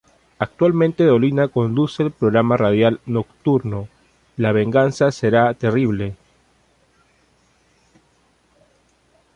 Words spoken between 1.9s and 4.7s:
el programa radial nocturno La